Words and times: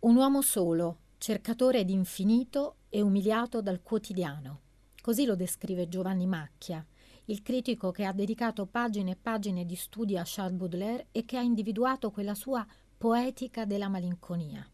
Un 0.00 0.14
uomo 0.14 0.42
solo, 0.42 0.98
cercatore 1.18 1.84
di 1.84 1.92
infinito 1.92 2.76
e 2.88 3.00
umiliato 3.00 3.60
dal 3.60 3.82
quotidiano. 3.82 4.60
Così 5.02 5.24
lo 5.24 5.34
descrive 5.34 5.88
Giovanni 5.88 6.24
Macchia, 6.24 6.86
il 7.24 7.42
critico 7.42 7.90
che 7.90 8.04
ha 8.04 8.12
dedicato 8.12 8.66
pagine 8.66 9.10
e 9.10 9.18
pagine 9.20 9.66
di 9.66 9.74
studi 9.74 10.16
a 10.16 10.22
Charles 10.24 10.56
Baudelaire 10.56 11.08
e 11.10 11.24
che 11.24 11.36
ha 11.36 11.40
individuato 11.40 12.12
quella 12.12 12.36
sua 12.36 12.64
poetica 12.96 13.64
della 13.64 13.88
malinconia. 13.88 14.64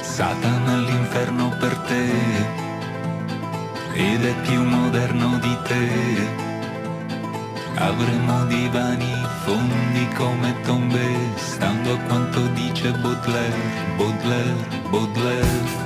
Satana 0.00 0.74
all'inferno 0.74 1.48
per 1.58 1.76
te 1.88 2.04
ed 3.94 4.24
è 4.24 4.42
più 4.42 4.62
moderno 4.62 5.40
di 5.40 5.56
te. 5.64 6.44
Avremo 7.78 8.46
divani 8.46 9.12
fondi 9.42 9.95
come 10.16 10.60
tombe, 10.62 11.36
stando 11.36 11.92
a 11.92 12.02
quanto 12.04 12.46
dice 12.54 12.90
Baudelaire, 12.90 13.96
Baudelaire, 13.96 14.88
Baudelaire. 14.88 15.84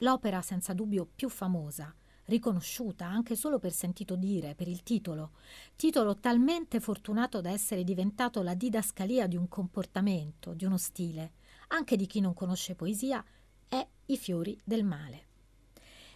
L'opera 0.00 0.42
senza 0.42 0.74
dubbio 0.74 1.08
più 1.14 1.30
famosa, 1.30 1.94
riconosciuta 2.26 3.06
anche 3.06 3.34
solo 3.34 3.58
per 3.58 3.72
sentito 3.72 4.14
dire, 4.14 4.54
per 4.54 4.68
il 4.68 4.82
titolo, 4.82 5.30
titolo 5.74 6.16
talmente 6.16 6.80
fortunato 6.80 7.40
da 7.40 7.50
essere 7.50 7.82
diventato 7.82 8.42
la 8.42 8.54
didascalia 8.54 9.26
di 9.26 9.36
un 9.36 9.48
comportamento, 9.48 10.52
di 10.52 10.66
uno 10.66 10.76
stile, 10.76 11.32
anche 11.68 11.96
di 11.96 12.06
chi 12.06 12.20
non 12.20 12.34
conosce 12.34 12.74
poesia, 12.74 13.24
è 13.68 13.86
I 14.06 14.16
fiori 14.18 14.60
del 14.62 14.84
male. 14.84 15.26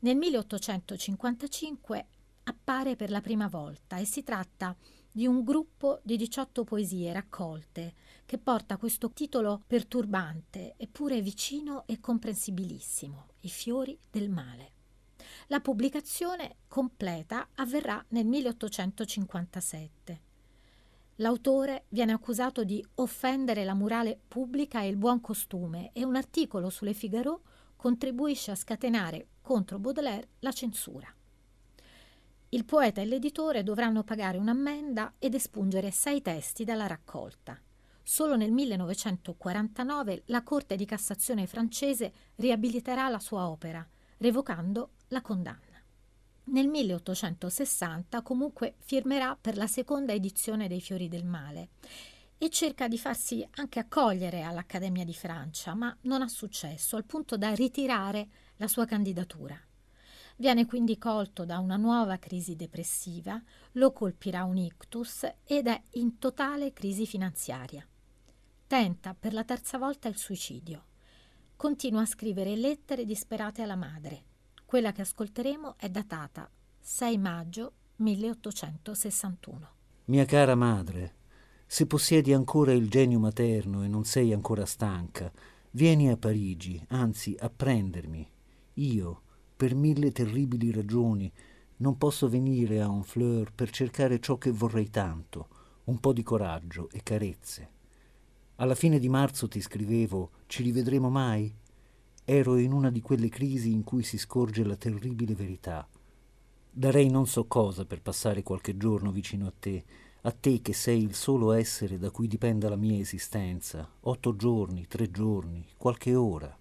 Nel 0.00 0.16
1855 0.16 2.06
appare 2.44 2.94
per 2.94 3.10
la 3.10 3.20
prima 3.20 3.48
volta 3.48 3.96
e 3.96 4.04
si 4.04 4.22
tratta 4.22 4.76
di 5.16 5.26
un 5.26 5.44
gruppo 5.44 6.00
di 6.02 6.18
18 6.18 6.62
poesie 6.64 7.10
raccolte 7.10 7.94
che 8.26 8.36
porta 8.36 8.76
questo 8.76 9.12
titolo 9.12 9.62
perturbante 9.66 10.74
eppure 10.76 11.22
vicino 11.22 11.84
e 11.86 12.00
comprensibilissimo, 12.00 13.28
I 13.40 13.48
fiori 13.48 13.98
del 14.10 14.28
male. 14.28 14.72
La 15.46 15.60
pubblicazione 15.60 16.56
completa 16.68 17.48
avverrà 17.54 18.04
nel 18.08 18.26
1857. 18.26 20.20
L'autore 21.14 21.86
viene 21.88 22.12
accusato 22.12 22.62
di 22.62 22.84
offendere 22.96 23.64
la 23.64 23.72
morale 23.72 24.20
pubblica 24.28 24.82
e 24.82 24.88
il 24.88 24.98
buon 24.98 25.22
costume 25.22 25.92
e 25.94 26.04
un 26.04 26.16
articolo 26.16 26.68
sulle 26.68 26.92
Figaro 26.92 27.40
contribuisce 27.74 28.50
a 28.50 28.54
scatenare 28.54 29.28
contro 29.40 29.78
Baudelaire 29.78 30.28
la 30.40 30.52
censura. 30.52 31.15
Il 32.56 32.64
poeta 32.64 33.02
e 33.02 33.04
l'editore 33.04 33.62
dovranno 33.62 34.02
pagare 34.02 34.38
un'ammenda 34.38 35.16
ed 35.18 35.34
espungere 35.34 35.90
sei 35.90 36.22
testi 36.22 36.64
dalla 36.64 36.86
raccolta. 36.86 37.60
Solo 38.02 38.34
nel 38.34 38.50
1949 38.50 40.22
la 40.28 40.42
Corte 40.42 40.74
di 40.74 40.86
Cassazione 40.86 41.46
francese 41.46 42.12
riabiliterà 42.36 43.10
la 43.10 43.18
sua 43.18 43.50
opera, 43.50 43.86
revocando 44.16 44.92
la 45.08 45.20
condanna. 45.20 45.82
Nel 46.44 46.68
1860 46.68 48.22
comunque 48.22 48.76
firmerà 48.78 49.36
per 49.38 49.58
la 49.58 49.66
seconda 49.66 50.14
edizione 50.14 50.66
dei 50.66 50.80
Fiori 50.80 51.08
del 51.08 51.26
Male 51.26 51.68
e 52.38 52.48
cerca 52.48 52.88
di 52.88 52.96
farsi 52.96 53.46
anche 53.56 53.80
accogliere 53.80 54.40
all'Accademia 54.40 55.04
di 55.04 55.12
Francia, 55.12 55.74
ma 55.74 55.94
non 56.02 56.22
ha 56.22 56.28
successo, 56.28 56.96
al 56.96 57.04
punto 57.04 57.36
da 57.36 57.52
ritirare 57.52 58.28
la 58.56 58.66
sua 58.66 58.86
candidatura. 58.86 59.60
Viene 60.38 60.66
quindi 60.66 60.98
colto 60.98 61.46
da 61.46 61.58
una 61.58 61.76
nuova 61.76 62.18
crisi 62.18 62.56
depressiva, 62.56 63.42
lo 63.72 63.92
colpirà 63.92 64.44
un 64.44 64.58
ictus 64.58 65.26
ed 65.44 65.66
è 65.66 65.82
in 65.92 66.18
totale 66.18 66.74
crisi 66.74 67.06
finanziaria. 67.06 67.86
Tenta 68.66 69.14
per 69.18 69.32
la 69.32 69.44
terza 69.44 69.78
volta 69.78 70.08
il 70.08 70.16
suicidio. 70.18 70.84
Continua 71.56 72.02
a 72.02 72.06
scrivere 72.06 72.54
lettere 72.54 73.06
disperate 73.06 73.62
alla 73.62 73.76
madre. 73.76 74.24
Quella 74.66 74.92
che 74.92 75.00
ascolteremo 75.00 75.76
è 75.78 75.88
datata 75.88 76.50
6 76.80 77.18
maggio 77.18 77.72
1861. 77.96 79.68
Mia 80.06 80.26
cara 80.26 80.54
madre, 80.54 81.14
se 81.66 81.86
possiedi 81.86 82.34
ancora 82.34 82.72
il 82.72 82.90
genio 82.90 83.18
materno 83.18 83.82
e 83.82 83.88
non 83.88 84.04
sei 84.04 84.34
ancora 84.34 84.66
stanca, 84.66 85.32
vieni 85.70 86.10
a 86.10 86.16
Parigi, 86.18 86.84
anzi 86.88 87.34
a 87.38 87.48
prendermi. 87.48 88.30
Io, 88.74 89.22
per 89.56 89.74
mille 89.74 90.12
terribili 90.12 90.70
ragioni, 90.70 91.32
non 91.78 91.96
posso 91.96 92.28
venire 92.28 92.80
a 92.82 92.90
Honfleur 92.90 93.52
per 93.54 93.70
cercare 93.70 94.20
ciò 94.20 94.36
che 94.36 94.50
vorrei 94.50 94.90
tanto, 94.90 95.48
un 95.84 95.98
po' 95.98 96.12
di 96.12 96.22
coraggio 96.22 96.90
e 96.90 97.02
carezze. 97.02 97.70
Alla 98.56 98.74
fine 98.74 98.98
di 98.98 99.08
marzo 99.08 99.48
ti 99.48 99.60
scrivevo, 99.60 100.30
ci 100.46 100.62
rivedremo 100.62 101.08
mai? 101.08 101.54
Ero 102.24 102.56
in 102.56 102.72
una 102.72 102.90
di 102.90 103.00
quelle 103.00 103.28
crisi 103.28 103.72
in 103.72 103.82
cui 103.82 104.02
si 104.02 104.18
scorge 104.18 104.62
la 104.64 104.76
terribile 104.76 105.34
verità. 105.34 105.88
Darei 106.70 107.08
non 107.08 107.26
so 107.26 107.46
cosa 107.46 107.86
per 107.86 108.02
passare 108.02 108.42
qualche 108.42 108.76
giorno 108.76 109.10
vicino 109.10 109.46
a 109.46 109.52
te, 109.58 109.84
a 110.22 110.32
te 110.32 110.60
che 110.60 110.74
sei 110.74 111.02
il 111.02 111.14
solo 111.14 111.52
essere 111.52 111.98
da 111.98 112.10
cui 112.10 112.26
dipenda 112.26 112.68
la 112.68 112.76
mia 112.76 112.98
esistenza, 112.98 113.88
otto 114.00 114.36
giorni, 114.36 114.86
tre 114.86 115.10
giorni, 115.10 115.64
qualche 115.76 116.14
ora. 116.14 116.54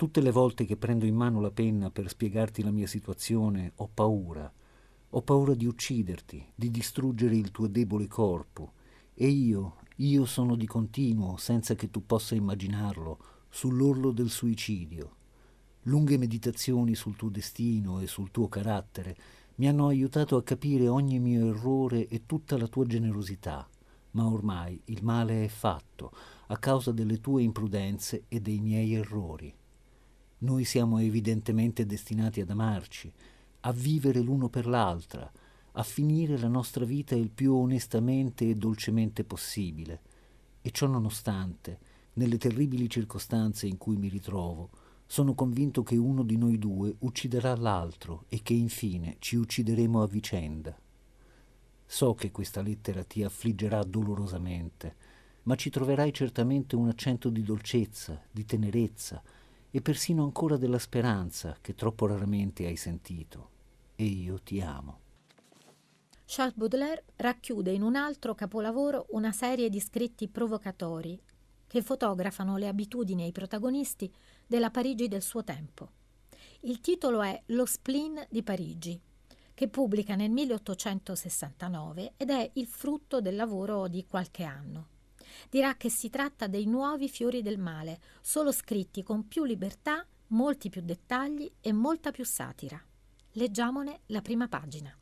Tutte 0.00 0.22
le 0.22 0.30
volte 0.30 0.64
che 0.64 0.78
prendo 0.78 1.04
in 1.04 1.14
mano 1.14 1.42
la 1.42 1.50
penna 1.50 1.90
per 1.90 2.08
spiegarti 2.08 2.62
la 2.62 2.70
mia 2.70 2.86
situazione, 2.86 3.72
ho 3.76 3.90
paura. 3.92 4.50
Ho 5.10 5.20
paura 5.20 5.52
di 5.52 5.66
ucciderti, 5.66 6.52
di 6.54 6.70
distruggere 6.70 7.36
il 7.36 7.50
tuo 7.50 7.66
debole 7.66 8.06
corpo. 8.06 8.72
E 9.12 9.26
io, 9.26 9.76
io 9.96 10.24
sono 10.24 10.56
di 10.56 10.66
continuo, 10.66 11.36
senza 11.36 11.74
che 11.74 11.90
tu 11.90 12.06
possa 12.06 12.34
immaginarlo, 12.34 13.18
sull'orlo 13.50 14.10
del 14.10 14.30
suicidio. 14.30 15.16
Lunghe 15.82 16.16
meditazioni 16.16 16.94
sul 16.94 17.16
tuo 17.16 17.28
destino 17.28 18.00
e 18.00 18.06
sul 18.06 18.30
tuo 18.30 18.48
carattere 18.48 19.14
mi 19.56 19.68
hanno 19.68 19.88
aiutato 19.88 20.36
a 20.36 20.42
capire 20.42 20.88
ogni 20.88 21.18
mio 21.18 21.46
errore 21.48 22.08
e 22.08 22.24
tutta 22.24 22.56
la 22.56 22.68
tua 22.68 22.86
generosità, 22.86 23.68
ma 24.12 24.26
ormai 24.26 24.80
il 24.86 25.04
male 25.04 25.44
è 25.44 25.48
fatto 25.48 26.10
a 26.46 26.56
causa 26.56 26.90
delle 26.90 27.20
tue 27.20 27.42
imprudenze 27.42 28.24
e 28.28 28.40
dei 28.40 28.60
miei 28.60 28.94
errori. 28.94 29.58
Noi 30.42 30.64
siamo 30.64 30.98
evidentemente 30.98 31.84
destinati 31.84 32.40
ad 32.40 32.48
amarci, 32.48 33.12
a 33.60 33.72
vivere 33.72 34.20
l'uno 34.20 34.48
per 34.48 34.66
l'altra, 34.66 35.30
a 35.72 35.82
finire 35.82 36.38
la 36.38 36.48
nostra 36.48 36.86
vita 36.86 37.14
il 37.14 37.28
più 37.28 37.54
onestamente 37.54 38.48
e 38.48 38.54
dolcemente 38.54 39.22
possibile. 39.22 40.00
E 40.62 40.70
ciò 40.70 40.86
nonostante, 40.86 41.78
nelle 42.14 42.38
terribili 42.38 42.88
circostanze 42.88 43.66
in 43.66 43.76
cui 43.76 43.96
mi 43.96 44.08
ritrovo, 44.08 44.70
sono 45.06 45.34
convinto 45.34 45.82
che 45.82 45.96
uno 45.96 46.22
di 46.22 46.38
noi 46.38 46.58
due 46.58 46.94
ucciderà 47.00 47.54
l'altro 47.56 48.24
e 48.28 48.40
che 48.42 48.54
infine 48.54 49.16
ci 49.18 49.36
uccideremo 49.36 50.00
a 50.00 50.06
vicenda. 50.06 50.74
So 51.84 52.14
che 52.14 52.30
questa 52.30 52.62
lettera 52.62 53.04
ti 53.04 53.22
affliggerà 53.22 53.82
dolorosamente, 53.82 54.94
ma 55.42 55.54
ci 55.54 55.68
troverai 55.68 56.14
certamente 56.14 56.76
un 56.76 56.88
accento 56.88 57.28
di 57.28 57.42
dolcezza, 57.42 58.18
di 58.30 58.46
tenerezza 58.46 59.22
e 59.70 59.80
persino 59.80 60.24
ancora 60.24 60.56
della 60.56 60.78
speranza 60.78 61.56
che 61.60 61.74
troppo 61.74 62.06
raramente 62.06 62.66
hai 62.66 62.76
sentito. 62.76 63.50
E 63.96 64.04
io 64.04 64.40
ti 64.42 64.60
amo. 64.60 64.98
Charles 66.24 66.56
Baudelaire 66.56 67.04
racchiude 67.16 67.72
in 67.72 67.82
un 67.82 67.96
altro 67.96 68.34
capolavoro 68.34 69.06
una 69.10 69.32
serie 69.32 69.68
di 69.68 69.80
scritti 69.80 70.28
provocatori 70.28 71.20
che 71.66 71.82
fotografano 71.82 72.56
le 72.56 72.68
abitudini 72.68 73.24
e 73.24 73.26
i 73.26 73.32
protagonisti 73.32 74.12
della 74.46 74.70
Parigi 74.70 75.08
del 75.08 75.22
suo 75.22 75.44
tempo. 75.44 75.90
Il 76.60 76.80
titolo 76.80 77.22
è 77.22 77.42
Lo 77.46 77.64
spleen 77.64 78.26
di 78.28 78.42
Parigi, 78.42 79.00
che 79.54 79.68
pubblica 79.68 80.14
nel 80.14 80.30
1869 80.30 82.14
ed 82.16 82.30
è 82.30 82.50
il 82.54 82.66
frutto 82.66 83.20
del 83.20 83.36
lavoro 83.36 83.88
di 83.88 84.04
qualche 84.06 84.44
anno. 84.44 84.88
Dirà 85.48 85.74
che 85.76 85.90
si 85.90 86.10
tratta 86.10 86.46
dei 86.46 86.66
nuovi 86.66 87.08
fiori 87.08 87.42
del 87.42 87.58
male, 87.58 88.00
solo 88.20 88.52
scritti 88.52 89.02
con 89.02 89.28
più 89.28 89.44
libertà, 89.44 90.06
molti 90.28 90.68
più 90.68 90.82
dettagli 90.82 91.50
e 91.60 91.72
molta 91.72 92.10
più 92.10 92.24
satira. 92.24 92.80
Leggiamone 93.32 94.00
la 94.06 94.20
prima 94.22 94.48
pagina. 94.48 94.94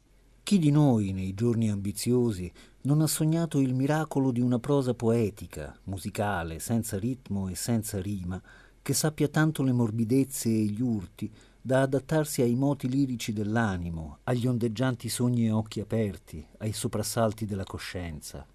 Chi 0.42 0.58
di 0.58 0.70
noi, 0.70 1.12
nei 1.12 1.34
giorni 1.34 1.68
ambiziosi, 1.68 2.50
non 2.82 3.02
ha 3.02 3.06
sognato 3.06 3.58
il 3.58 3.74
miracolo 3.74 4.30
di 4.30 4.40
una 4.40 4.58
prosa 4.58 4.94
poetica, 4.94 5.78
musicale, 5.84 6.58
senza 6.58 6.98
ritmo 6.98 7.48
e 7.48 7.54
senza 7.54 8.00
rima, 8.00 8.40
che 8.80 8.94
sappia 8.94 9.28
tanto 9.28 9.62
le 9.62 9.72
morbidezze 9.72 10.48
e 10.48 10.64
gli 10.64 10.80
urti 10.80 11.30
da 11.60 11.82
adattarsi 11.82 12.40
ai 12.40 12.54
moti 12.54 12.88
lirici 12.88 13.34
dell'animo, 13.34 14.20
agli 14.24 14.46
ondeggianti 14.46 15.10
sogni 15.10 15.48
a 15.48 15.56
occhi 15.56 15.80
aperti, 15.80 16.42
ai 16.58 16.72
soprassalti 16.72 17.44
della 17.44 17.64
coscienza. 17.64 18.46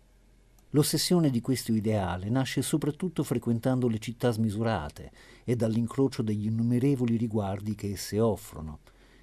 L'ossessione 0.75 1.29
di 1.29 1.39
questo 1.39 1.71
ideale 1.71 2.29
nasce 2.29 2.63
soprattutto 2.63 3.23
frequentando 3.23 3.87
le 3.87 3.99
città 3.99 4.31
smisurate 4.31 5.11
e 5.43 5.55
dall'incrocio 5.55 6.23
degli 6.23 6.47
innumerevoli 6.47 7.15
riguardi 7.15 7.75
che 7.75 7.91
esse 7.91 8.19
offrono. 8.19 8.79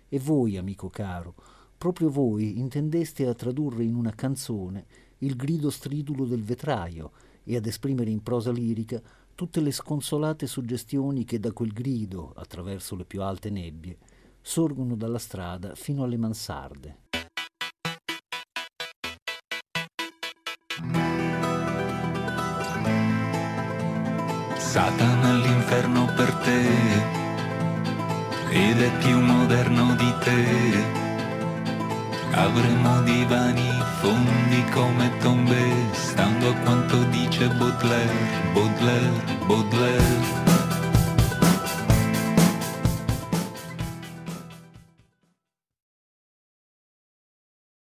E 0.08 0.20
voi, 0.20 0.56
amico 0.56 0.88
caro, 0.90 1.34
proprio 1.76 2.08
voi 2.08 2.60
intendeste 2.60 3.26
a 3.26 3.34
tradurre 3.34 3.82
in 3.82 3.96
una 3.96 4.14
canzone 4.14 4.86
il 5.18 5.34
grido 5.34 5.70
stridulo 5.70 6.24
del 6.24 6.44
vetraio 6.44 7.10
e 7.42 7.56
ad 7.56 7.66
esprimere 7.66 8.10
in 8.10 8.22
prosa 8.22 8.52
lirica 8.52 9.02
tutte 9.34 9.60
le 9.60 9.72
sconsolate 9.72 10.46
suggestioni 10.46 11.24
che 11.24 11.40
da 11.40 11.50
quel 11.50 11.72
grido, 11.72 12.32
attraverso 12.36 12.94
le 12.94 13.04
più 13.04 13.22
alte 13.22 13.50
nebbie, 13.50 13.98
sorgono 14.40 14.94
dalla 14.94 15.18
strada 15.18 15.74
fino 15.74 16.04
alle 16.04 16.16
mansarde. 16.16 17.09
Satana 24.70 25.30
all'inferno 25.30 26.04
per 26.14 26.32
te 26.44 26.60
ed 28.50 28.80
è 28.80 28.90
più 28.98 29.18
moderno 29.18 29.96
di 29.96 30.14
te. 30.20 30.84
Avremo 32.30 33.02
divani 33.02 33.68
fondi 33.98 34.64
come 34.70 35.10
tombe, 35.18 35.72
stando 35.90 36.50
a 36.50 36.54
quanto 36.62 37.02
dice 37.06 37.48
Baudelaire, 37.48 38.14
Baudelaire, 38.52 39.38
Baudelaire. 39.44 40.49